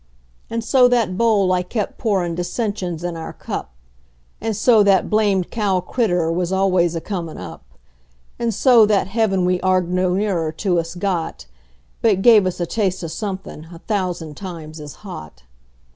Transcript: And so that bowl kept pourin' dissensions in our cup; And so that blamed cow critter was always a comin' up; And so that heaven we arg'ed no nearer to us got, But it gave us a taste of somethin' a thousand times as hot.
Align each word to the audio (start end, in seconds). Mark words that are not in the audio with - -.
And 0.49 0.63
so 0.63 0.87
that 0.87 1.15
bowl 1.15 1.55
kept 1.61 1.99
pourin' 1.99 2.33
dissensions 2.33 3.03
in 3.03 3.15
our 3.15 3.33
cup; 3.33 3.69
And 4.41 4.55
so 4.55 4.81
that 4.81 5.11
blamed 5.11 5.51
cow 5.51 5.79
critter 5.79 6.31
was 6.31 6.51
always 6.51 6.95
a 6.95 7.01
comin' 7.01 7.37
up; 7.37 7.63
And 8.39 8.51
so 8.51 8.87
that 8.87 9.05
heaven 9.05 9.45
we 9.45 9.59
arg'ed 9.59 9.89
no 9.91 10.15
nearer 10.15 10.51
to 10.53 10.79
us 10.79 10.95
got, 10.95 11.45
But 12.01 12.13
it 12.13 12.21
gave 12.23 12.47
us 12.47 12.59
a 12.59 12.65
taste 12.65 13.03
of 13.03 13.11
somethin' 13.11 13.67
a 13.71 13.77
thousand 13.77 14.37
times 14.37 14.79
as 14.79 14.93
hot. 15.05 15.43